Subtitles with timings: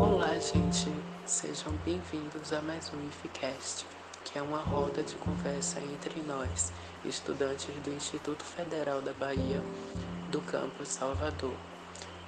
[0.00, 0.90] Olá, gente.
[1.26, 3.84] Sejam bem-vindos a mais um IFCast,
[4.24, 6.72] que é uma roda de conversa entre nós,
[7.04, 9.62] estudantes do Instituto Federal da Bahia,
[10.30, 11.52] do campus Salvador.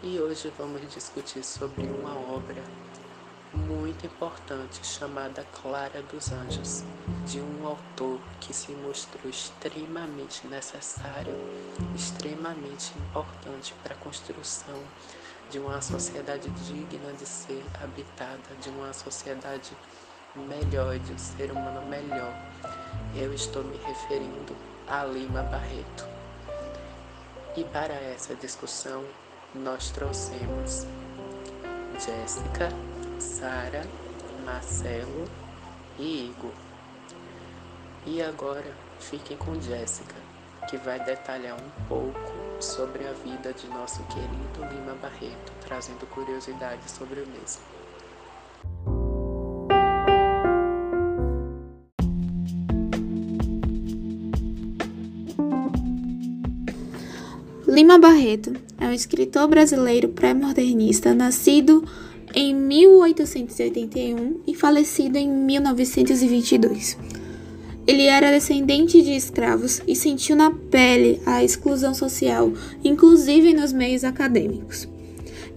[0.02, 2.62] E hoje vamos discutir sobre uma obra
[3.54, 6.84] muito importante chamada Clara dos Anjos,
[7.26, 11.34] de um autor que se mostrou extremamente necessário,
[11.96, 14.78] extremamente importante para a construção
[15.52, 19.76] de uma sociedade digna de ser habitada, de uma sociedade
[20.34, 22.34] melhor, de um ser humano melhor.
[23.14, 24.56] Eu estou me referindo
[24.88, 26.08] a Lima Barreto.
[27.54, 29.04] E para essa discussão,
[29.54, 30.86] nós trouxemos
[32.00, 32.70] Jéssica,
[33.20, 33.84] Sara,
[34.46, 35.26] Marcelo
[35.98, 36.54] e Igor.
[38.06, 40.16] E agora fiquem com Jéssica,
[40.70, 46.92] que vai detalhar um pouco sobre a vida de nosso querido Lima Barreto, trazendo curiosidades
[46.92, 47.60] sobre o mesmo.
[57.66, 61.84] Lima Barreto é um escritor brasileiro pré-modernista nascido
[62.34, 66.96] em 1881 e falecido em 1922.
[67.86, 72.52] Ele era descendente de escravos e sentiu na pele a exclusão social,
[72.84, 74.88] inclusive nos meios acadêmicos.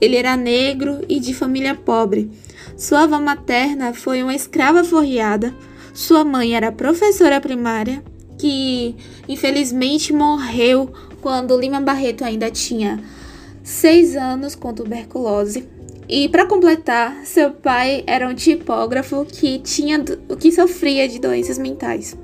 [0.02, 2.30] Ele era negro e de família pobre.
[2.76, 5.56] Sua avó materna foi uma escrava forreada.
[5.94, 8.04] Sua mãe era professora primária,
[8.38, 8.96] que
[9.30, 13.02] infelizmente morreu quando Lima Barreto ainda tinha
[13.64, 15.68] seis anos com tuberculose.
[16.08, 20.00] E para completar, seu pai era um tipógrafo que tinha
[20.40, 22.16] que sofria de doenças mentais.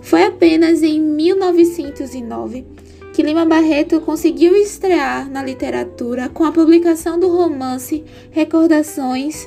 [0.00, 2.64] Foi apenas em 1909
[3.12, 9.46] que Lima Barreto conseguiu estrear na literatura com a publicação do romance Recordações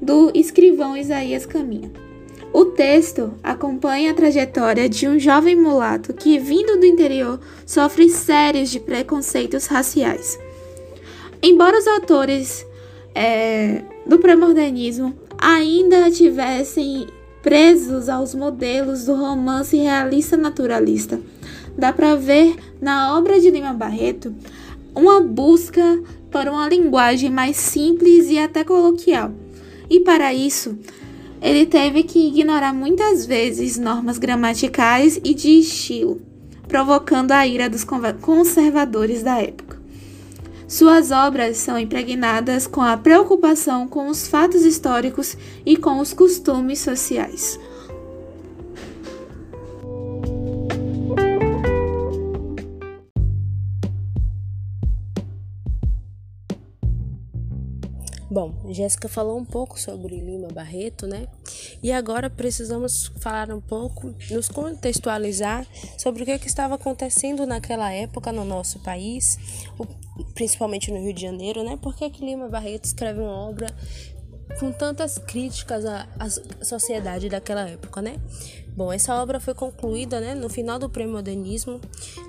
[0.00, 1.90] do escrivão Isaías Caminha.
[2.52, 8.70] O texto acompanha a trajetória de um jovem mulato que, vindo do interior, sofre sérios
[8.70, 10.38] de preconceitos raciais.
[11.42, 12.64] Embora os autores
[13.16, 17.08] é, do pré-modernismo ainda tivessem
[17.42, 21.20] presos aos modelos do romance realista naturalista,
[21.76, 24.32] dá para ver na obra de Lima Barreto
[24.94, 26.00] uma busca
[26.30, 29.32] por uma linguagem mais simples e até coloquial.
[29.90, 30.78] E para isso,
[31.40, 36.22] ele teve que ignorar muitas vezes normas gramaticais e de estilo,
[36.68, 37.84] provocando a ira dos
[38.20, 39.81] conservadores da época.
[40.72, 46.78] Suas obras são impregnadas com a preocupação com os fatos históricos e com os costumes
[46.78, 47.60] sociais.
[58.42, 61.28] Bom, Jéssica falou um pouco sobre Lima Barreto, né?
[61.80, 65.64] E agora precisamos falar um pouco, nos contextualizar
[65.96, 69.38] sobre o que, que estava acontecendo naquela época no nosso país,
[70.34, 71.78] principalmente no Rio de Janeiro, né?
[71.80, 73.68] Por que, que Lima Barreto escreve uma obra
[74.58, 78.16] com tantas críticas à, à sociedade daquela época, né?
[78.74, 81.78] Bom, essa obra foi concluída né, no final do pré-modernismo.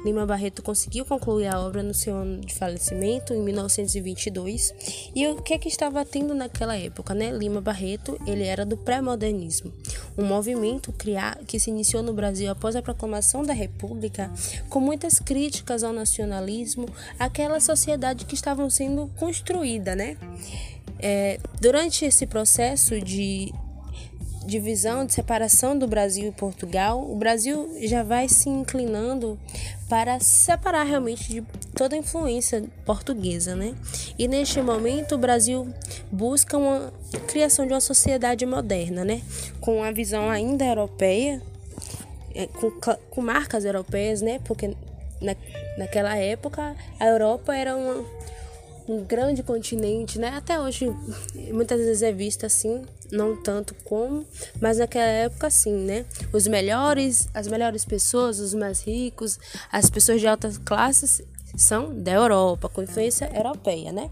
[0.03, 4.73] Lima Barreto conseguiu concluir a obra no seu ano de falecimento, em 1922.
[5.15, 7.13] E o que é que estava tendo naquela época?
[7.13, 7.31] Né?
[7.31, 9.71] Lima Barreto ele era do pré-modernismo,
[10.17, 14.29] um movimento criar, que se iniciou no Brasil após a proclamação da República,
[14.69, 16.87] com muitas críticas ao nacionalismo,
[17.17, 19.95] aquela sociedade que estavam sendo construída.
[19.95, 20.17] Né?
[20.99, 23.53] É, durante esse processo de
[24.45, 29.39] divisão, de separação do Brasil e Portugal, o Brasil já vai se inclinando
[29.89, 31.43] para separar realmente de
[31.75, 33.75] toda a influência portuguesa, né?
[34.17, 35.67] E neste momento o Brasil
[36.11, 36.91] busca uma
[37.27, 39.21] criação de uma sociedade moderna, né?
[39.59, 41.41] Com a visão ainda europeia,
[42.35, 42.71] é, com,
[43.09, 44.39] com marcas europeias, né?
[44.43, 44.75] Porque
[45.21, 45.35] na,
[45.77, 48.03] naquela época a Europa era uma
[48.87, 50.29] um grande continente, né?
[50.35, 50.93] Até hoje
[51.51, 52.81] muitas vezes é visto assim,
[53.13, 54.25] não tanto como,
[54.59, 56.05] mas naquela época sim, né?
[56.33, 59.39] Os melhores, as melhores pessoas, os mais ricos,
[59.71, 61.21] as pessoas de altas classes
[61.55, 64.09] são da Europa, com influência europeia, né?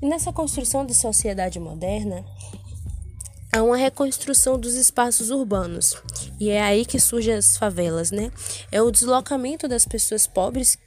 [0.00, 2.24] E nessa construção de sociedade moderna,
[3.52, 5.96] há uma reconstrução dos espaços urbanos.
[6.40, 8.30] E é aí que surgem as favelas, né?
[8.70, 10.78] É o deslocamento das pessoas pobres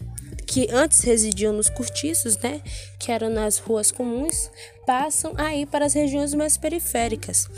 [0.46, 2.62] que antes residiam nos cortiços, né,
[3.00, 4.50] que eram nas ruas comuns,
[4.86, 7.50] passam a ir para as regiões mais periféricas,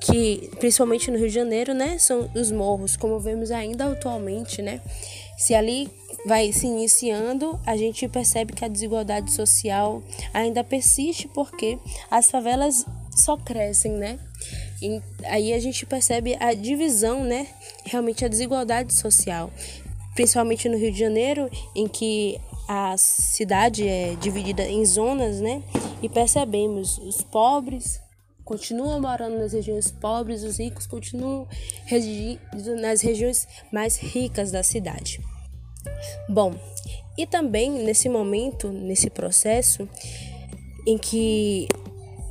[0.00, 4.80] que principalmente no Rio de Janeiro, né, são os morros, como vemos ainda atualmente, né?
[5.36, 5.88] Se ali
[6.26, 10.02] vai se iniciando, a gente percebe que a desigualdade social
[10.34, 11.78] ainda persiste porque
[12.10, 12.84] as favelas
[13.14, 14.18] só crescem, né?
[14.80, 17.48] E aí a gente percebe a divisão, né?
[17.84, 19.50] Realmente a desigualdade social,
[20.18, 25.62] principalmente no Rio de Janeiro, em que a cidade é dividida em zonas, né?
[26.02, 28.00] E percebemos os pobres
[28.44, 31.46] continuam morando nas regiões pobres, os ricos continuam
[32.80, 35.20] nas regiões mais ricas da cidade.
[36.28, 36.52] Bom,
[37.16, 39.88] e também nesse momento, nesse processo
[40.84, 41.68] em que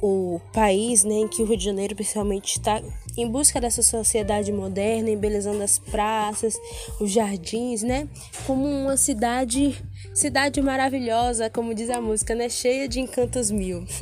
[0.02, 2.82] o país, né, em que o Rio de Janeiro principalmente está
[3.18, 6.56] em busca dessa sociedade moderna, embelezando as praças,
[7.00, 8.08] os jardins, né,
[8.46, 9.76] como uma cidade,
[10.14, 13.86] cidade maravilhosa, como diz a música, né, cheia de encantos mil.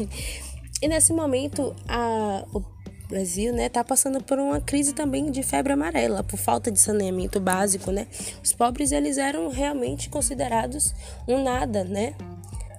[0.81, 2.61] E nesse momento a, o
[3.07, 7.39] Brasil, né, tá passando por uma crise também de febre amarela, por falta de saneamento
[7.39, 8.07] básico, né?
[8.43, 10.93] Os pobres eles eram realmente considerados
[11.27, 12.13] um nada, né?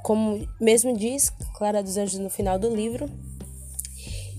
[0.02, 3.08] Como mesmo diz Clara dos Anjos no final do livro,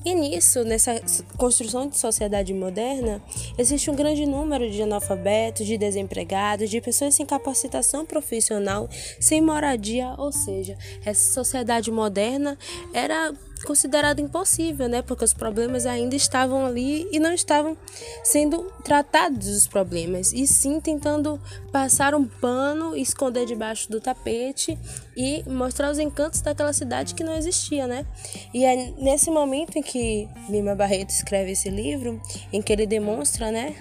[0.07, 1.01] e nisso, nessa
[1.35, 3.21] construção de sociedade moderna,
[3.57, 8.87] existe um grande número de analfabetos, de desempregados, de pessoas sem capacitação profissional,
[9.19, 12.57] sem moradia, ou seja, essa sociedade moderna
[12.93, 13.33] era
[13.65, 15.01] considerado impossível, né?
[15.01, 17.77] Porque os problemas ainda estavam ali e não estavam
[18.23, 21.39] sendo tratados os problemas, e sim tentando
[21.71, 24.77] passar um pano, esconder debaixo do tapete
[25.15, 28.05] e mostrar os encantos daquela cidade que não existia, né?
[28.53, 32.21] E é nesse momento em que Lima Barreto escreve esse livro,
[32.51, 33.75] em que ele demonstra, né,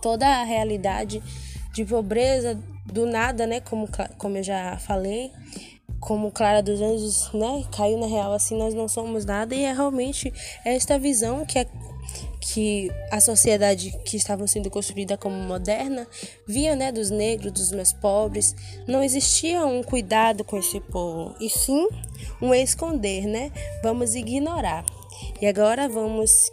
[0.00, 1.22] toda a realidade
[1.72, 5.30] de pobreza do nada, né, como como eu já falei,
[6.00, 9.72] como Clara dos Anjos, né, caiu na real assim, nós não somos nada e é
[9.72, 10.32] realmente
[10.64, 11.66] esta visão que é
[12.40, 16.06] que a sociedade que estava sendo construída como moderna
[16.46, 18.54] via, né, dos negros, dos mais pobres,
[18.86, 21.88] não existia um cuidado com esse povo, e sim
[22.40, 23.52] um esconder, né?
[23.82, 24.84] Vamos ignorar.
[25.40, 26.50] E agora vamos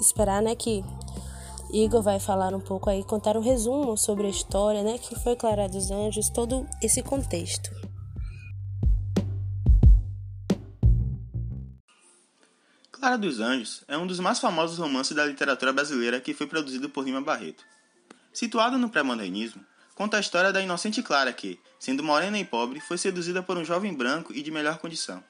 [0.00, 0.84] esperar, né, que
[1.72, 5.34] Igor vai falar um pouco aí, contar um resumo sobre a história, né, que foi
[5.34, 7.91] Clara dos Anjos, todo esse contexto.
[13.02, 16.88] Clara dos Anjos é um dos mais famosos romances da literatura brasileira que foi produzido
[16.88, 17.64] por Lima Barreto.
[18.32, 19.60] Situado no pré-modernismo,
[19.96, 23.64] conta a história da inocente Clara que, sendo morena e pobre, foi seduzida por um
[23.64, 25.20] jovem branco e de melhor condição.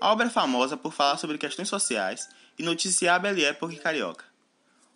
[0.00, 2.26] A obra é famosa por falar sobre questões sociais
[2.58, 4.24] e noticiar a bela época carioca.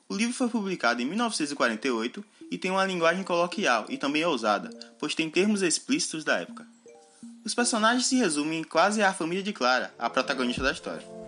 [0.09, 5.15] O livro foi publicado em 1948 e tem uma linguagem coloquial e também ousada, pois
[5.15, 6.67] tem termos explícitos da época.
[7.45, 11.22] Os personagens se resumem quase à família de Clara, a protagonista da história.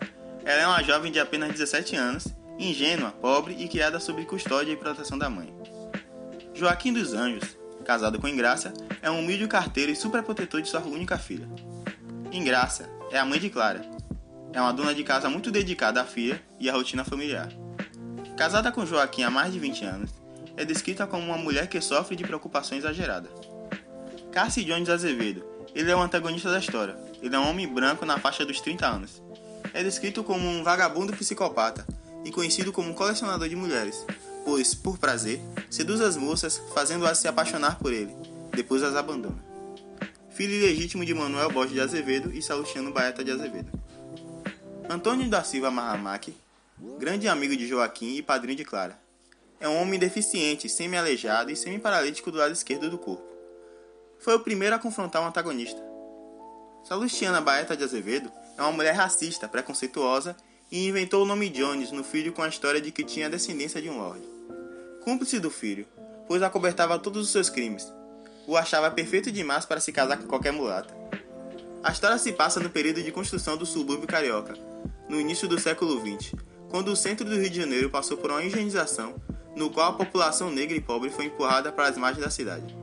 [0.44, 2.26] Ela é uma jovem de apenas 17 anos,
[2.58, 5.49] ingênua, pobre e criada sob custódia e proteção da mãe.
[6.52, 11.17] Joaquim dos Anjos, casado com Ingrácia, é um humilde carteiro e superprotetor de sua única
[11.17, 11.49] filha.
[12.31, 13.88] Ingrácia é a mãe de Clara.
[14.52, 17.49] É uma dona de casa muito dedicada à filha e à rotina familiar.
[18.37, 20.11] Casada com Joaquim há mais de 20 anos,
[20.58, 23.31] é descrita como uma mulher que sofre de preocupação exagerada.
[24.31, 25.43] Cassie Jones Azevedo,
[25.75, 26.96] ele é o antagonista da história.
[27.23, 29.24] Ele é um homem branco na faixa dos 30 anos
[29.75, 31.85] é descrito como um vagabundo psicopata
[32.25, 34.06] e conhecido como um colecionador de mulheres,
[34.44, 38.15] pois, por prazer, seduz as moças fazendo-as se apaixonar por ele,
[38.53, 39.44] depois as abandona.
[40.31, 43.70] Filho ilegítimo de Manuel Borges de Azevedo e Salustiano Baeta de Azevedo.
[44.89, 46.37] Antônio da Silva Mahamaki,
[46.98, 48.98] grande amigo de Joaquim e padrinho de Clara.
[49.58, 53.25] É um homem deficiente, semi-aleijado e semi-paralítico do lado esquerdo do corpo.
[54.19, 55.81] Foi o primeiro a confrontar o um antagonista.
[56.84, 60.37] Salustiana Baeta de Azevedo é uma mulher racista, preconceituosa
[60.70, 63.91] e inventou o nome Jones no filho com a história de que tinha descendência de
[63.91, 64.23] um lord.
[65.03, 65.87] Cúmplice do filho,
[66.27, 67.93] pois acobertava todos os seus crimes.
[68.46, 70.94] O achava perfeito demais para se casar com qualquer mulata.
[71.82, 74.55] A história se passa no período de construção do subúrbio carioca,
[75.08, 76.32] no início do século XX,
[76.70, 79.15] quando o centro do Rio de Janeiro passou por uma higienização,
[79.55, 82.75] no qual a população negra e pobre foi empurrada para as margens da cidade.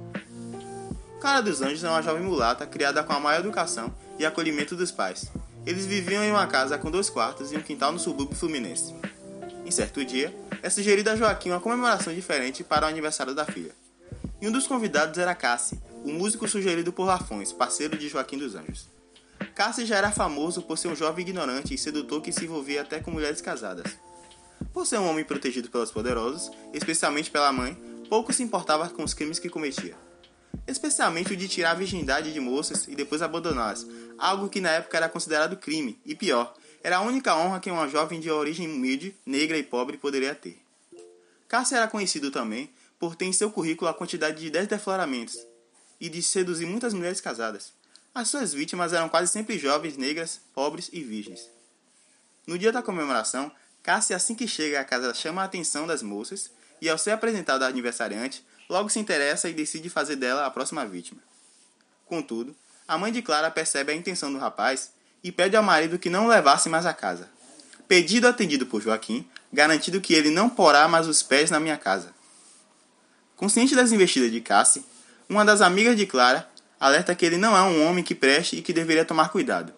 [1.19, 4.91] Cara dos Anjos é uma jovem mulata criada com a maior educação e acolhimento dos
[4.91, 5.31] pais,
[5.65, 8.95] eles viviam em uma casa com dois quartos e um quintal no subúrbio fluminense.
[9.65, 13.71] Em certo dia, é sugerido a Joaquim uma comemoração diferente para o aniversário da filha.
[14.41, 18.55] E um dos convidados era Cassi, o músico sugerido por Lafões, parceiro de Joaquim dos
[18.55, 18.89] Anjos.
[19.53, 22.99] Cassi já era famoso por ser um jovem ignorante e sedutor que se envolvia até
[22.99, 23.97] com mulheres casadas.
[24.73, 27.77] Por ser um homem protegido pelos poderosos, especialmente pela mãe,
[28.09, 29.95] pouco se importava com os crimes que cometia
[30.67, 33.85] especialmente o de tirar a virgindade de moças e depois abandoná-las,
[34.17, 36.53] algo que na época era considerado crime, e pior,
[36.83, 40.59] era a única honra que uma jovem de origem humilde, negra e pobre poderia ter.
[41.47, 45.37] Cássia era conhecido também por ter em seu currículo a quantidade de 10 defloramentos,
[46.01, 47.71] e de seduzir muitas mulheres casadas.
[48.13, 51.47] As suas vítimas eram quase sempre jovens, negras, pobres e virgens.
[52.47, 53.51] No dia da comemoração,
[53.83, 56.51] Cassie, assim que chega à casa, chama a atenção das moças
[56.81, 60.85] e, ao ser apresentado ao aniversariante, logo se interessa e decide fazer dela a próxima
[60.85, 61.19] vítima.
[62.05, 62.55] Contudo,
[62.87, 66.25] a mãe de Clara percebe a intenção do rapaz e pede ao marido que não
[66.25, 67.29] o levasse mais à casa.
[67.85, 72.13] Pedido atendido por Joaquim, garantindo que ele não porá mais os pés na minha casa.
[73.35, 74.85] Consciente das investidas de Cassie,
[75.27, 76.47] uma das amigas de Clara
[76.79, 79.73] alerta que ele não é um homem que preste e que deveria tomar cuidado.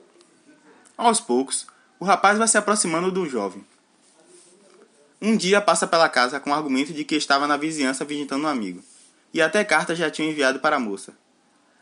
[0.95, 1.65] Aos poucos,
[1.99, 3.65] o rapaz vai se aproximando do jovem.
[5.25, 8.47] Um dia passa pela casa com o argumento de que estava na vizinhança visitando um
[8.47, 8.83] amigo,
[9.33, 11.13] e até cartas já tinha enviado para a moça.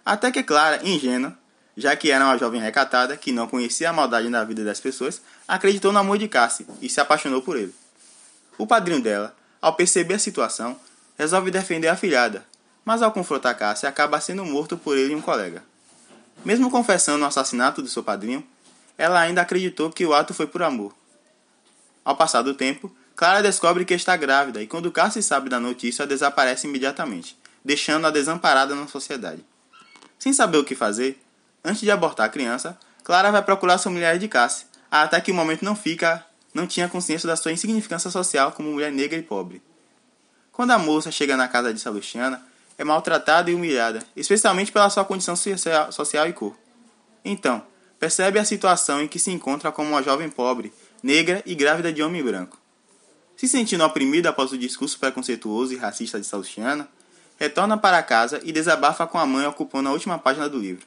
[0.06, 1.36] Até que Clara, ingênua,
[1.76, 5.24] já que era uma jovem recatada que não conhecia a maldade na vida das pessoas,
[5.48, 7.74] acreditou no amor de Cassie e se apaixonou por ele.
[8.60, 10.80] O padrinho dela, ao perceber a situação,
[11.18, 12.46] resolve defender a filhada,
[12.86, 15.64] mas ao confrontar Cassie acaba sendo morto por ele e um colega.
[16.46, 18.46] Mesmo confessando o assassinato do seu padrinho,
[19.00, 20.94] ela ainda acreditou que o ato foi por amor.
[22.06, 26.08] Ao passar do tempo, Clara descobre que está grávida e quando Cassie sabe da notícia,
[26.08, 29.46] desaparece imediatamente, deixando-a desamparada na sociedade.
[30.18, 31.22] Sem saber o que fazer,
[31.64, 35.36] antes de abortar a criança, Clara vai procurar sua mulher de Cassie, até que o
[35.36, 39.62] momento não fica, não tinha consciência da sua insignificância social como mulher negra e pobre.
[40.52, 42.44] Quando a moça chega na casa de Salustiana,
[42.76, 46.58] é maltratada e humilhada, especialmente pela sua condição social e cor.
[47.24, 47.64] Então,
[48.00, 50.74] percebe a situação em que se encontra como uma jovem pobre,
[51.04, 52.60] negra e grávida de homem branco.
[53.42, 56.88] Se sentindo oprimida após o discurso preconceituoso e racista de Salustiana,
[57.40, 60.86] retorna para casa e desabafa com a mãe ocupando a última página do livro.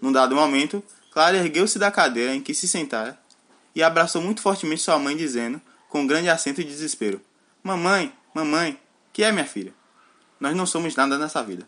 [0.00, 0.80] Num dado momento,
[1.10, 3.20] Clara ergueu-se da cadeira em que se sentara
[3.74, 7.20] e abraçou muito fortemente sua mãe, dizendo, com um grande acento de desespero:
[7.64, 8.78] Mamãe, mamãe,
[9.12, 9.74] que é minha filha?
[10.38, 11.66] Nós não somos nada nessa vida.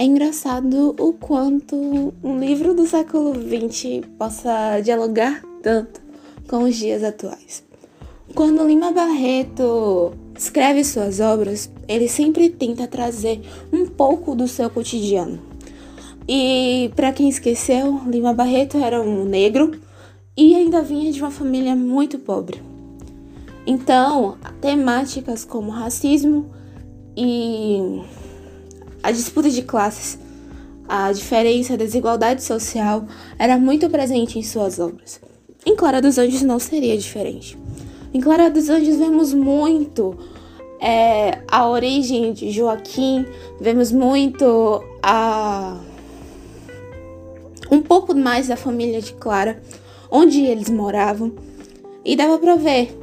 [0.00, 1.76] É engraçado o quanto
[2.24, 6.00] um livro do século XX possa dialogar tanto
[6.48, 7.62] com os dias atuais.
[8.34, 15.38] Quando Lima Barreto escreve suas obras, ele sempre tenta trazer um pouco do seu cotidiano.
[16.26, 19.78] E para quem esqueceu, Lima Barreto era um negro
[20.34, 22.62] e ainda vinha de uma família muito pobre.
[23.66, 26.46] Então, temáticas como racismo
[27.14, 28.00] e
[29.02, 30.18] a disputa de classes,
[30.88, 33.04] a diferença, a desigualdade social
[33.38, 35.20] era muito presente em suas obras.
[35.64, 37.56] Em Clara dos Anjos não seria diferente.
[38.12, 40.16] Em Clara dos Anjos vemos muito
[40.80, 43.26] é, a origem de Joaquim,
[43.60, 45.78] vemos muito a
[47.70, 49.62] um pouco mais da família de Clara,
[50.10, 51.32] onde eles moravam,
[52.04, 52.98] e dava para ver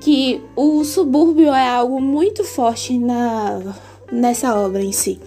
[0.00, 3.74] que o subúrbio é algo muito forte na
[4.10, 5.20] nessa obra em si.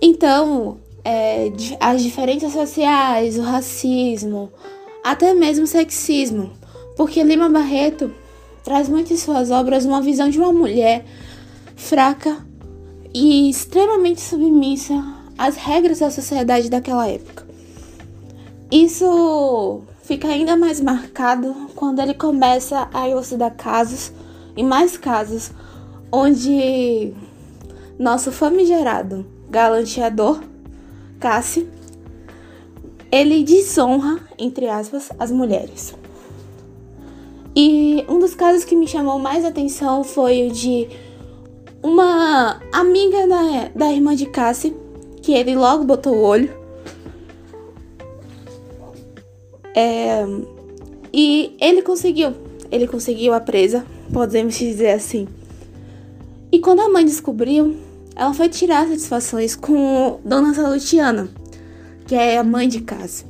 [0.00, 4.50] Então, é, as diferenças sociais, o racismo,
[5.02, 6.52] até mesmo o sexismo,
[6.96, 8.12] porque Lima Barreto
[8.62, 11.04] traz muito em suas obras uma visão de uma mulher
[11.76, 12.38] fraca
[13.12, 15.04] e extremamente submissa
[15.36, 17.46] às regras da sociedade daquela época.
[18.70, 24.12] Isso fica ainda mais marcado quando ele começa a elucidar casos
[24.56, 25.50] e mais casos
[26.14, 27.12] onde
[27.98, 30.40] nosso famigerado galanteador
[31.20, 31.68] Cassie,
[33.10, 35.94] ele desonra, entre aspas, as mulheres.
[37.56, 40.88] E um dos casos que me chamou mais atenção foi o de
[41.82, 44.74] uma amiga da, da irmã de Cassie,
[45.22, 46.50] que ele logo botou o olho.
[49.76, 50.24] É,
[51.12, 52.34] e ele conseguiu,
[52.70, 55.28] ele conseguiu a presa, podemos dizer assim.
[56.54, 57.74] E quando a mãe descobriu,
[58.14, 61.28] ela foi tirar satisfações com Dona Salutiana,
[62.06, 63.24] que é a mãe de casa.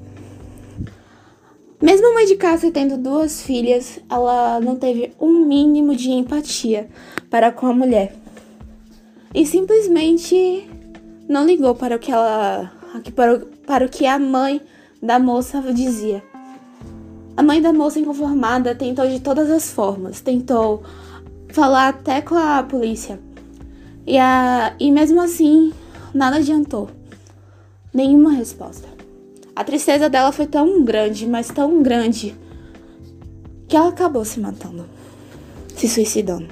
[1.81, 6.87] Mesmo a mãe de casa tendo duas filhas, ela não teve um mínimo de empatia
[7.31, 8.15] para com a mulher.
[9.35, 10.69] E simplesmente
[11.27, 12.71] não ligou para o que ela
[13.17, 14.61] para o, para o que a mãe
[15.03, 16.23] da moça dizia.
[17.35, 20.83] A mãe da moça inconformada tentou de todas as formas, tentou
[21.55, 23.19] falar até com a polícia.
[24.07, 25.73] E, a, e mesmo assim,
[26.13, 26.91] nada adiantou.
[27.93, 28.89] Nenhuma resposta.
[29.55, 32.35] A tristeza dela foi tão grande, mas tão grande,
[33.69, 34.85] que ela acabou se matando,
[35.77, 36.49] se suicidando.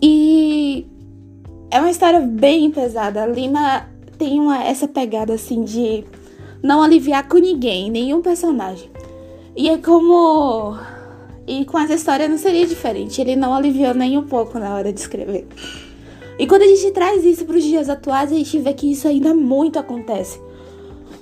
[0.00, 0.86] E
[1.70, 3.22] é uma história bem pesada.
[3.22, 6.04] A Lima tem uma, essa pegada assim de
[6.62, 8.90] não aliviar com ninguém, nenhum personagem.
[9.54, 10.78] E é como.
[11.48, 13.22] E com essa história não seria diferente.
[13.22, 15.46] Ele não aliviou nem um pouco na hora de escrever.
[16.38, 19.08] E quando a gente traz isso para os dias atuais, a gente vê que isso
[19.08, 20.38] ainda muito acontece.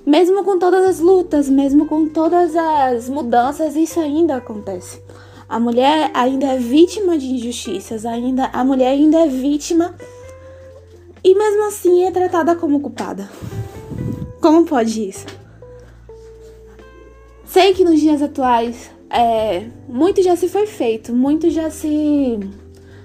[0.05, 5.01] Mesmo com todas as lutas, mesmo com todas as mudanças, isso ainda acontece.
[5.49, 9.95] A mulher ainda é vítima de injustiças, ainda a mulher ainda é vítima
[11.23, 13.31] e mesmo assim é tratada como culpada.
[14.41, 15.27] Como pode isso?
[17.45, 22.39] Sei que nos dias atuais é, muito já se foi feito, muito já se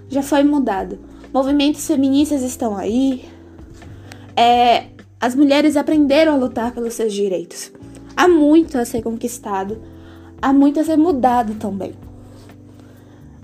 [0.10, 1.00] já foi mudado.
[1.34, 3.24] Movimentos feministas estão aí.
[4.36, 4.88] É,
[5.20, 7.72] as mulheres aprenderam a lutar pelos seus direitos.
[8.16, 9.82] Há muito a ser conquistado,
[10.42, 11.94] há muito a ser mudado também.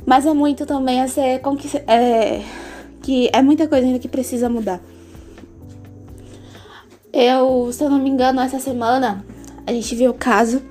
[0.05, 1.83] Mas há muito também a ser conquistado.
[1.87, 2.43] É,
[3.01, 4.81] que é muita coisa ainda que precisa mudar.
[7.13, 9.25] Eu, se eu não me engano, essa semana
[9.65, 10.61] a gente viu o caso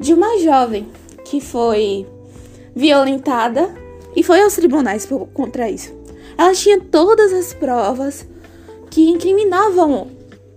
[0.00, 0.88] de uma jovem
[1.34, 2.06] que foi
[2.76, 3.74] violentada
[4.14, 5.92] e foi aos tribunais por, contra isso.
[6.38, 8.24] Ela tinha todas as provas
[8.88, 10.12] que incriminavam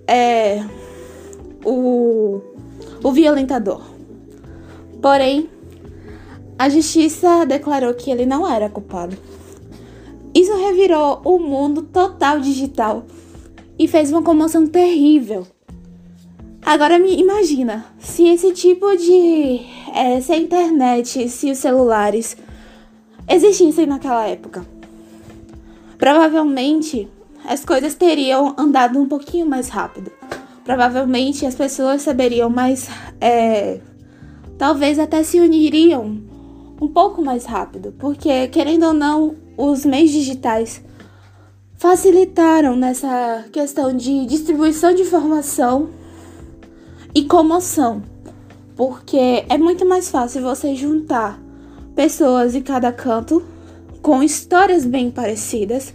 [0.06, 0.64] é,
[1.66, 2.40] o,
[3.04, 3.82] o violentador.
[5.02, 5.50] Porém,
[6.60, 9.18] a justiça declarou que ele não era culpado.
[10.32, 13.04] Isso revirou o mundo total digital
[13.80, 15.48] e fez uma comoção terrível.
[16.62, 19.62] Agora me imagina, se esse tipo de.
[19.94, 22.36] É, se a internet, se os celulares
[23.28, 24.66] existissem naquela época.
[25.98, 27.08] Provavelmente
[27.46, 30.12] as coisas teriam andado um pouquinho mais rápido.
[30.64, 32.90] Provavelmente as pessoas saberiam mais.
[33.22, 33.80] É,
[34.58, 36.22] talvez até se uniriam
[36.82, 40.84] um pouco mais rápido, porque querendo ou não, os meios digitais
[41.76, 45.90] facilitaram nessa questão de distribuição de informação
[47.14, 48.04] e comoção,
[48.76, 51.40] porque é muito mais fácil você juntar
[51.96, 53.44] pessoas em cada canto
[54.02, 55.94] com histórias bem parecidas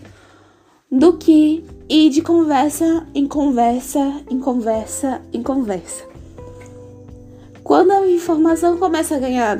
[0.90, 6.04] do que ir de conversa em conversa, em conversa, em conversa.
[7.62, 9.58] Quando a informação começa a ganhar,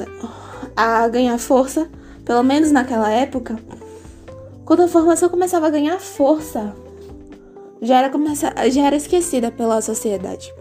[0.77, 1.89] a ganhar força,
[2.25, 3.57] pelo menos naquela época,
[4.65, 6.75] quando a informação começava a ganhar força,
[7.81, 10.53] já era, começa, já era esquecida pela sociedade.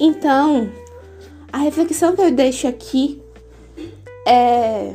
[0.00, 0.70] Então,
[1.52, 3.22] a reflexão que eu deixo aqui
[4.26, 4.94] é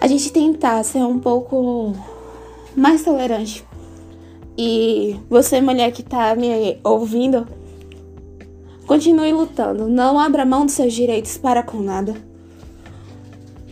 [0.00, 1.92] a gente tentar ser um pouco
[2.76, 3.64] mais tolerante.
[4.56, 7.46] E você, mulher que tá me ouvindo,
[8.86, 9.88] continue lutando.
[9.88, 12.14] Não abra mão dos seus direitos para com nada.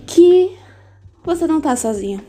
[0.06, 0.56] Que
[1.24, 2.22] você não tá sozinha.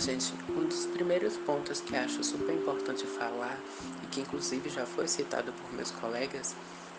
[0.00, 3.56] Gente, um dos primeiros pontos que acho super importante falar,
[4.02, 6.56] e que inclusive já foi citado por meus colegas,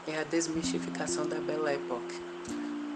[0.07, 2.21] é a desmistificação da Belle Époque.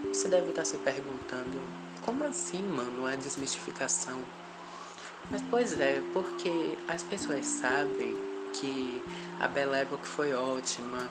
[0.08, 1.60] Você deve estar se perguntando,
[2.02, 4.22] como assim, mano, a desmistificação?
[5.28, 8.16] Mas pois é, porque as pessoas sabem
[8.52, 9.02] que
[9.40, 11.10] a Belle Époque foi ótima,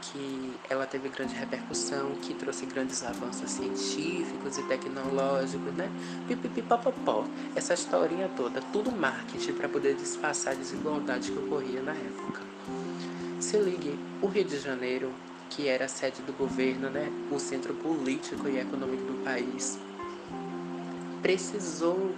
[0.00, 5.90] que ela teve grande repercussão, que trouxe grandes avanços científicos e tecnológicos, né?
[6.26, 7.24] Pipipipopopó.
[7.54, 12.40] Essa historinha toda, tudo marketing para poder disfarçar a desigualdade que ocorria na época.
[13.40, 15.14] Se ligue, o Rio de Janeiro,
[15.50, 17.10] que era a sede do governo, né?
[17.30, 19.78] O centro político e econômico do país,
[21.20, 22.14] precisou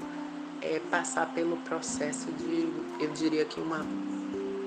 [0.61, 3.85] é, passar pelo processo de, eu diria que uma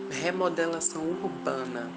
[0.10, 1.90] remodelação urbana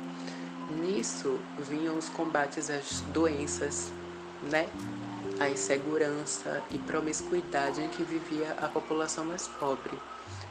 [0.71, 3.93] Nisso vinham os combates às doenças,
[4.43, 4.69] né?
[5.41, 9.99] A insegurança e promiscuidade em que vivia a população mais pobre.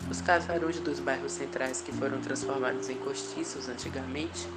[0.10, 4.48] Os casarões dos bairros centrais que foram transformados em cortiços antigamente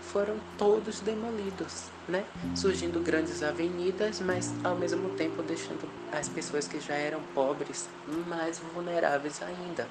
[0.00, 2.24] foram todos demolidos, né?
[2.54, 7.88] Surgindo grandes avenidas, mas ao mesmo tempo deixando as pessoas que já eram pobres
[8.26, 9.88] mais vulneráveis ainda.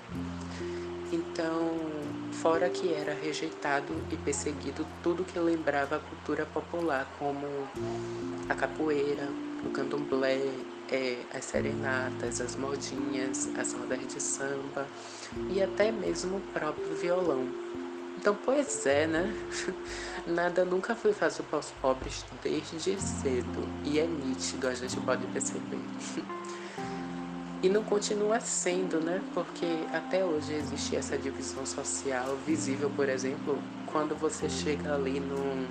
[1.11, 1.94] Então,
[2.45, 7.47] fora que era rejeitado e perseguido tudo que lembrava a cultura popular, como
[8.47, 9.27] a capoeira,
[9.65, 10.51] o candomblé,
[10.91, 14.85] é, as serenatas, as modinhas, as rodas de samba
[15.49, 17.47] e até mesmo o próprio violão.
[18.15, 19.33] Então, pois é, né?
[20.27, 25.25] Nada nunca foi fácil para os pobres desde cedo e é nítido, a gente pode
[25.25, 25.79] perceber.
[27.61, 29.21] E não continua sendo, né?
[29.33, 35.67] Porque até hoje existe essa divisão social visível, por exemplo, quando você chega ali no,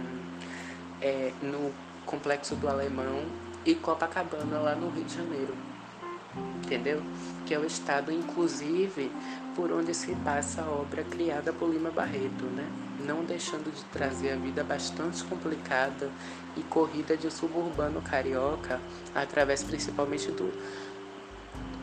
[1.00, 1.72] é, no
[2.06, 3.22] Complexo do Alemão
[3.64, 5.54] e Copacabana, lá no Rio de Janeiro.
[6.64, 7.02] Entendeu?
[7.46, 9.12] Que é o estado, inclusive,
[9.54, 12.66] por onde se passa a obra criada por Lima Barreto, né?
[13.06, 16.10] Não deixando de trazer a vida bastante complicada
[16.56, 18.80] e corrida de suburbano carioca,
[19.14, 20.50] através principalmente do,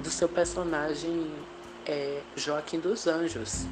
[0.01, 1.31] do seu personagem
[1.85, 3.65] é, Joaquim dos Anjos,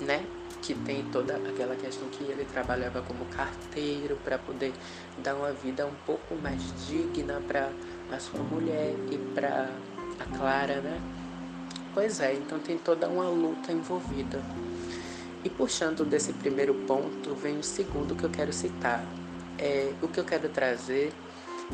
[0.00, 0.24] né?
[0.60, 4.72] Que tem toda aquela questão que ele trabalhava como carteiro para poder
[5.18, 7.70] dar uma vida um pouco mais digna para
[8.10, 9.68] a sua mulher e para
[10.20, 11.00] a Clara, né?
[11.94, 14.40] Pois é, então tem toda uma luta envolvida.
[15.44, 19.04] E puxando desse primeiro ponto, vem o segundo que eu quero citar.
[19.58, 21.12] É, o que eu quero trazer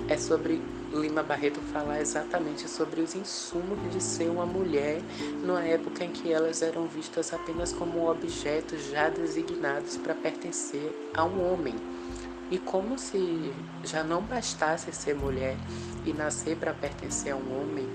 [0.09, 5.01] é sobre Lima Barreto falar exatamente sobre os insumos de ser uma mulher
[5.45, 11.25] numa época em que elas eram vistas apenas como objetos já designados para pertencer a
[11.25, 11.75] um homem.
[12.51, 13.53] E como se
[13.85, 15.57] já não bastasse ser mulher
[16.07, 17.87] e nascer para pertencer a um homem,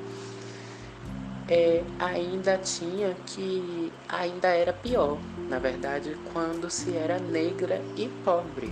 [1.48, 5.18] é, ainda tinha que ainda era pior,
[5.50, 8.72] na verdade, quando se era negra e pobre,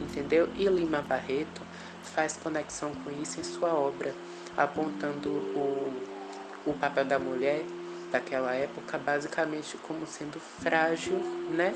[0.00, 0.48] entendeu?
[0.56, 1.62] E Lima Barreto
[2.08, 4.14] faz conexão com isso em sua obra,
[4.56, 5.92] apontando o,
[6.66, 7.64] o papel da mulher
[8.10, 11.18] daquela época basicamente como sendo frágil,
[11.50, 11.74] né?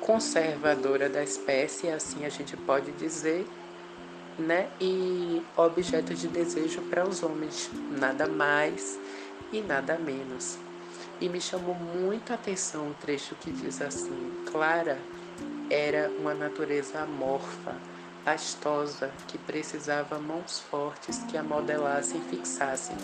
[0.00, 3.46] Conservadora da espécie, assim a gente pode dizer,
[4.38, 4.68] né?
[4.80, 8.98] E objeto de desejo para os homens, nada mais
[9.52, 10.58] e nada menos.
[11.20, 14.98] E me chamou muito a atenção o trecho que diz assim: Clara
[15.70, 17.74] era uma natureza amorfa
[18.26, 22.96] pastosa que precisava mãos fortes que a modelassem e fixassem,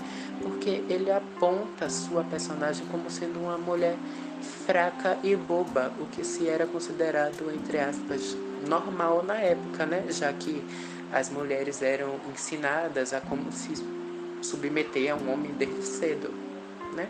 [0.43, 3.97] porque ele aponta sua personagem como sendo uma mulher
[4.67, 8.37] fraca e boba, o que se era considerado, entre aspas,
[8.69, 10.05] normal na época, né?
[10.11, 10.67] Já que
[11.13, 13.75] as mulheres eram ensinadas a como se
[14.43, 16.35] submeter a um homem desde cedo,
[16.97, 17.09] né?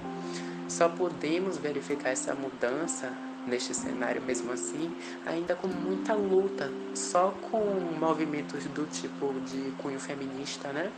[0.68, 3.10] Só podemos verificar essa mudança
[3.46, 4.94] neste cenário mesmo assim,
[5.26, 7.58] ainda com muita luta, só com
[7.98, 10.90] movimentos do tipo de cunho feminista, né?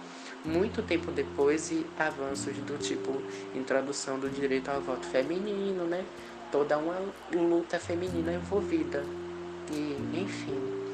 [0.44, 3.22] Muito tempo depois e avanços do tipo
[3.54, 6.04] introdução do direito ao voto feminino, né?
[6.52, 7.00] Toda uma
[7.32, 9.02] luta feminina envolvida.
[9.72, 10.84] E, enfim.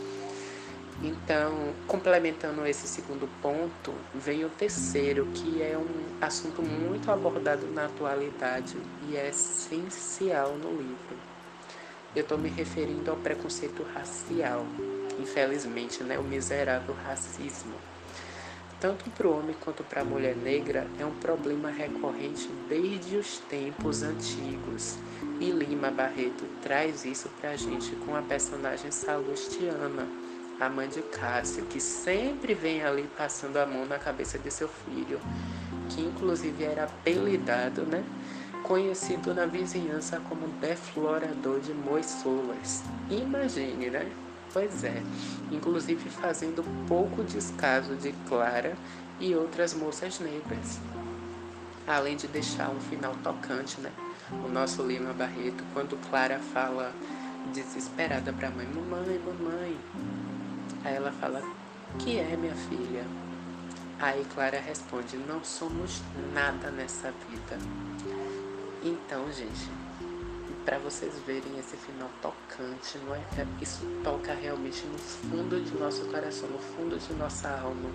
[1.02, 7.86] Então, complementando esse segundo ponto, vem o terceiro, que é um assunto muito abordado na
[7.86, 8.76] atualidade
[9.08, 11.29] e é essencial no livro
[12.14, 14.66] eu estou me referindo ao preconceito racial.
[15.18, 17.74] Infelizmente, né, o miserável racismo.
[18.80, 23.38] Tanto para o homem quanto para a mulher negra é um problema recorrente desde os
[23.40, 24.96] tempos antigos.
[25.38, 30.08] E Lima Barreto traz isso para a gente com a personagem Salustiana,
[30.58, 34.68] a mãe de Cássio, que sempre vem ali passando a mão na cabeça de seu
[34.68, 35.20] filho,
[35.90, 38.02] que inclusive era apelidado, né?
[38.62, 42.82] Conhecido na vizinhança como deflorador de moissolas.
[43.10, 44.10] Imagine, né?
[44.52, 45.02] Pois é,
[45.52, 48.76] inclusive fazendo pouco descaso de Clara
[49.20, 50.80] e outras moças negras.
[51.86, 53.90] Além de deixar um final tocante, né?
[54.44, 56.92] O nosso Lima Barreto, quando Clara fala
[57.52, 59.76] desesperada para a mãe: Mamãe, mamãe.
[60.84, 61.42] Aí ela fala:
[61.98, 63.04] Que é, minha filha?
[63.98, 67.58] Aí Clara responde: Não somos nada nessa vida.
[68.82, 69.68] Então, gente,
[70.64, 73.20] para vocês verem esse final tocante, não é?
[73.60, 77.90] Isso toca realmente no fundo de nosso coração, no fundo de nossa alma.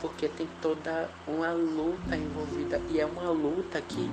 [0.00, 4.08] Porque tem toda uma luta envolvida e é uma luta que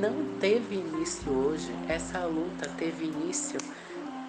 [0.00, 1.70] não teve início hoje.
[1.88, 3.58] Essa luta teve início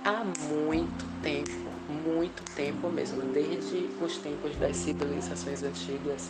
[0.04, 1.70] há muito tempo,
[2.06, 6.30] muito tempo mesmo, desde os tempos das civilizações antigas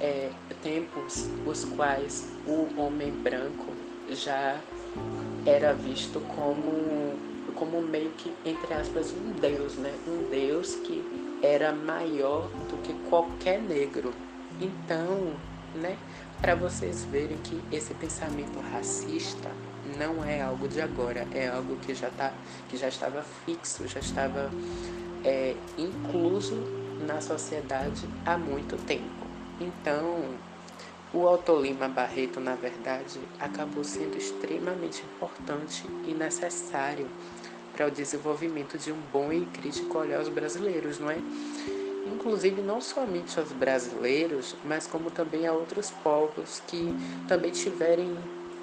[0.00, 0.30] é,
[0.62, 3.72] tempos os quais o homem branco
[4.10, 4.60] já
[5.46, 7.14] era visto como,
[7.54, 9.92] como meio que, entre aspas, um deus, né?
[10.06, 11.02] Um deus que
[11.42, 14.12] era maior do que qualquer negro.
[14.60, 15.34] Então,
[15.74, 15.96] né?
[16.40, 19.50] Para vocês verem que esse pensamento racista
[19.98, 22.32] não é algo de agora, é algo que já, tá,
[22.68, 24.50] que já estava fixo, já estava
[25.24, 26.62] é, incluso
[27.06, 29.17] na sociedade há muito tempo.
[29.60, 30.24] Então,
[31.12, 37.06] o Otto Lima Barreto, na verdade, acabou sendo extremamente importante e necessário
[37.72, 41.18] para o desenvolvimento de um bom e crítico olhar aos brasileiros, não é?
[42.12, 46.94] inclusive não somente aos brasileiros, mas como também a outros povos que
[47.26, 48.16] também tiverem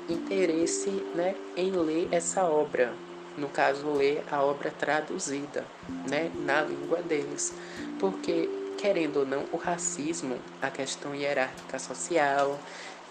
[0.09, 2.93] interesse né, em ler essa obra.
[3.37, 5.65] No caso, ler a obra traduzida
[6.09, 7.53] né, na língua deles.
[7.99, 8.49] Porque,
[8.85, 12.59] querendo ou não, o racismo, a questão hierárquica social,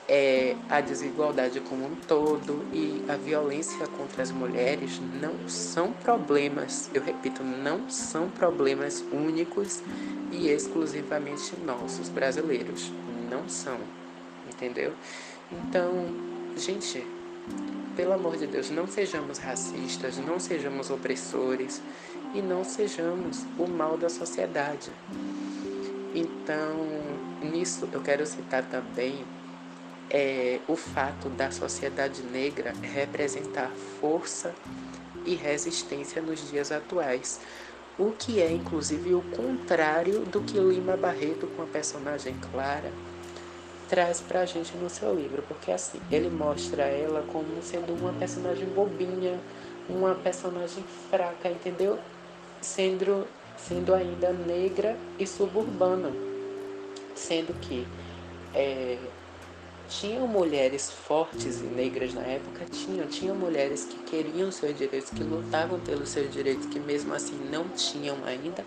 [0.09, 6.89] é, a desigualdade como um todo e a violência contra as mulheres não são problemas,
[6.95, 9.83] eu repito, não são problemas únicos
[10.31, 12.93] e exclusivamente nossos brasileiros.
[13.29, 13.79] Não são,
[14.49, 14.93] entendeu?
[15.51, 16.07] Então,
[16.57, 17.05] gente,
[17.97, 21.83] pelo amor de Deus, não sejamos racistas, não sejamos opressores
[22.33, 24.93] e não sejamos o mal da sociedade.
[26.15, 26.79] Então,
[27.43, 29.27] nisso eu quero citar também
[30.09, 34.55] é, o fato da sociedade negra representar força
[35.25, 37.41] e resistência nos dias atuais,
[37.99, 42.93] o que é inclusive o contrário do que Lima Barreto, com a personagem Clara,
[43.89, 48.13] traz para a gente no seu livro, porque assim, ele mostra ela como sendo uma
[48.13, 49.41] personagem bobinha,
[49.89, 51.99] uma personagem fraca, entendeu?
[52.61, 56.11] Sendo, sendo ainda negra e suburbana,
[57.15, 57.87] sendo que
[58.55, 58.99] é,
[59.89, 65.23] tinham mulheres fortes e negras na época, tinham, tinham mulheres que queriam seus direitos, que
[65.23, 68.65] lutavam pelos seus direitos, que mesmo assim não tinham ainda,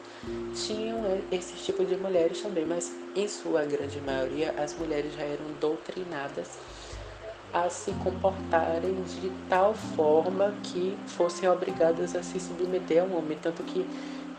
[0.54, 1.00] tinham
[1.32, 6.58] esse tipo de mulheres também, mas em sua grande maioria as mulheres já eram doutrinadas
[7.54, 13.64] a se comportarem de tal forma que fossem obrigadas a se submeter ao homem, tanto
[13.64, 13.86] que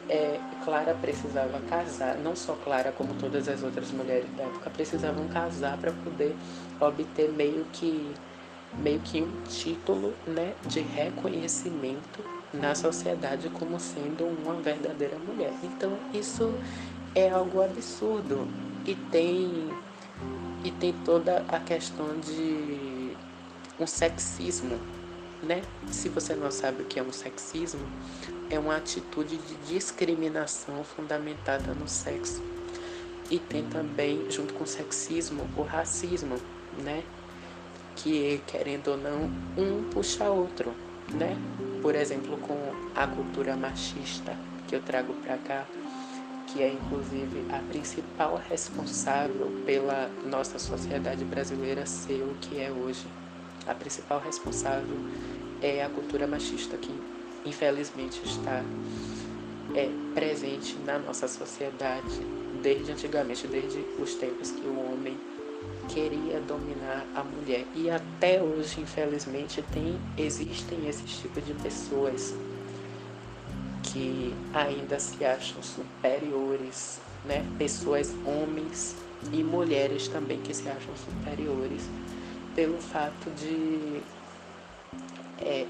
[0.09, 5.29] é, Clara precisava casar, não só Clara, como todas as outras mulheres da época, precisavam
[5.29, 6.35] casar para poder
[6.81, 8.15] obter meio que,
[8.79, 15.53] meio que um título né, de reconhecimento na sociedade como sendo uma verdadeira mulher.
[15.63, 16.55] Então isso
[17.15, 18.49] é algo absurdo
[18.87, 19.69] e tem,
[20.65, 23.17] e tem toda a questão de
[23.79, 24.79] um sexismo
[25.43, 25.63] né?
[25.91, 27.87] Se você não sabe o que é um sexismo,
[28.51, 32.43] é uma atitude de discriminação fundamentada no sexo.
[33.31, 36.37] E tem também, junto com o sexismo, o racismo,
[36.83, 37.03] né?
[37.97, 40.73] Que, querendo ou não, um puxa outro,
[41.13, 41.37] né?
[41.83, 42.57] Por exemplo, com
[42.95, 45.67] a cultura machista que eu trago para cá,
[46.47, 53.07] que é inclusive a principal responsável pela nossa sociedade brasileira ser o que é hoje
[53.69, 54.97] a principal responsável
[55.61, 56.93] é a cultura machista que
[57.45, 58.65] infelizmente está
[59.75, 62.21] é, presente na nossa sociedade
[62.63, 65.17] desde antigamente, desde os tempos que o homem
[65.89, 67.65] queria dominar a mulher.
[67.75, 72.35] E até hoje, infelizmente, tem, existem esses tipos de pessoas
[73.83, 77.45] que ainda se acham superiores, né?
[77.59, 78.97] Pessoas, homens
[79.33, 81.89] e mulheres também que se acham superiores
[82.59, 84.03] pelo fato de
[85.41, 85.65] é,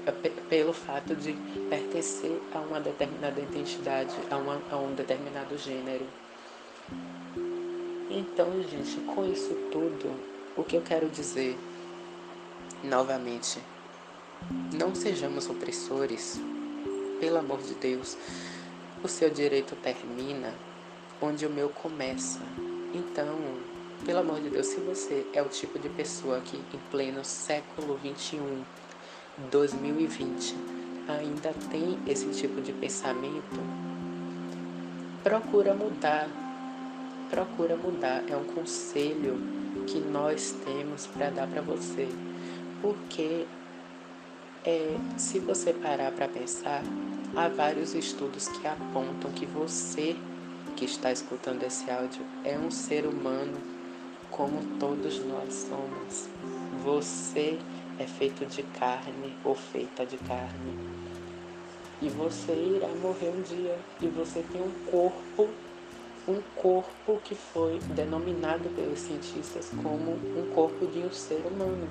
[0.49, 1.33] pelo fato de
[1.69, 6.07] pertencer a uma determinada identidade, a, uma, a um determinado gênero.
[8.09, 10.19] Então, gente, com isso tudo,
[10.57, 11.55] o que eu quero dizer
[12.83, 13.59] novamente,
[14.73, 16.41] não sejamos opressores,
[17.19, 18.17] pelo amor de Deus.
[19.03, 20.55] O seu direito termina
[21.21, 22.41] onde o meu começa.
[22.95, 23.37] Então,
[24.05, 27.99] pelo amor de Deus, se você é o tipo de pessoa que em pleno século
[28.01, 28.63] 21,
[29.51, 30.55] 2020,
[31.07, 33.59] ainda tem esse tipo de pensamento,
[35.23, 36.27] procura mudar.
[37.29, 38.23] Procura mudar.
[38.27, 39.39] É um conselho
[39.85, 42.07] que nós temos para dar para você.
[42.81, 43.45] Porque
[44.65, 46.81] é, se você parar para pensar,
[47.35, 50.15] há vários estudos que apontam que você
[50.75, 53.78] que está escutando esse áudio é um ser humano
[54.31, 56.29] como todos nós somos.
[56.83, 57.59] Você
[57.99, 60.77] é feito de carne ou feita de carne.
[62.01, 63.77] E você irá morrer um dia.
[64.01, 65.49] E você tem um corpo,
[66.27, 71.87] um corpo que foi denominado pelos cientistas como um corpo de um ser humano.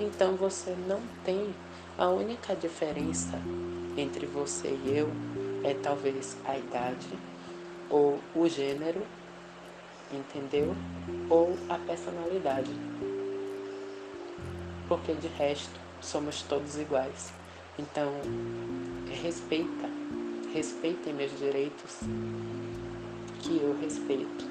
[0.00, 1.54] Então você não tem.
[1.96, 3.40] A única diferença
[3.96, 5.08] entre você e eu
[5.62, 7.06] é talvez a idade
[7.88, 9.00] ou o gênero
[10.12, 10.74] entendeu?
[11.30, 12.70] Ou a personalidade.
[14.88, 17.32] Porque de resto somos todos iguais.
[17.78, 18.12] Então,
[19.22, 19.88] respeita,
[20.52, 22.00] respeitem meus direitos,
[23.40, 24.44] que eu respeito,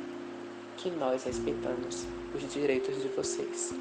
[0.77, 3.73] que nós respeitamos os direitos de vocês.